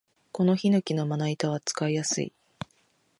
[0.31, 2.33] このヒノキのまな板は使いやすい